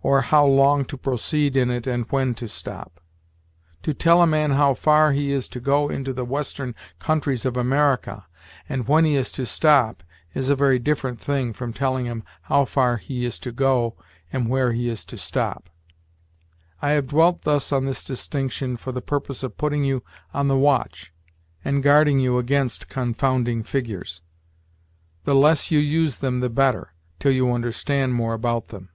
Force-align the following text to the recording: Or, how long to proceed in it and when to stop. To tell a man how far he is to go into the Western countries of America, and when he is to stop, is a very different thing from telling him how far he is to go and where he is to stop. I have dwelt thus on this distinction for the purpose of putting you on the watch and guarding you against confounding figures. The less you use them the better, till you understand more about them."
Or, 0.00 0.22
how 0.22 0.46
long 0.46 0.86
to 0.86 0.96
proceed 0.96 1.54
in 1.54 1.70
it 1.70 1.86
and 1.86 2.06
when 2.08 2.32
to 2.36 2.48
stop. 2.48 2.98
To 3.82 3.92
tell 3.92 4.22
a 4.22 4.26
man 4.26 4.52
how 4.52 4.72
far 4.72 5.12
he 5.12 5.32
is 5.32 5.48
to 5.48 5.60
go 5.60 5.90
into 5.90 6.14
the 6.14 6.24
Western 6.24 6.74
countries 6.98 7.44
of 7.44 7.58
America, 7.58 8.24
and 8.70 8.88
when 8.88 9.04
he 9.04 9.16
is 9.16 9.30
to 9.32 9.44
stop, 9.44 10.02
is 10.32 10.48
a 10.48 10.56
very 10.56 10.78
different 10.78 11.20
thing 11.20 11.52
from 11.52 11.74
telling 11.74 12.06
him 12.06 12.22
how 12.42 12.64
far 12.64 12.96
he 12.96 13.26
is 13.26 13.38
to 13.40 13.52
go 13.52 13.96
and 14.32 14.48
where 14.48 14.72
he 14.72 14.88
is 14.88 15.04
to 15.06 15.18
stop. 15.18 15.68
I 16.80 16.90
have 16.90 17.08
dwelt 17.08 17.42
thus 17.42 17.70
on 17.70 17.84
this 17.84 18.02
distinction 18.02 18.78
for 18.78 18.92
the 18.92 19.02
purpose 19.02 19.42
of 19.42 19.58
putting 19.58 19.84
you 19.84 20.02
on 20.32 20.48
the 20.48 20.56
watch 20.56 21.12
and 21.64 21.82
guarding 21.82 22.18
you 22.18 22.38
against 22.38 22.88
confounding 22.88 23.62
figures. 23.62 24.22
The 25.24 25.34
less 25.34 25.70
you 25.70 25.80
use 25.80 26.18
them 26.18 26.40
the 26.40 26.48
better, 26.48 26.94
till 27.18 27.32
you 27.32 27.52
understand 27.52 28.14
more 28.14 28.32
about 28.32 28.66
them." 28.68 28.88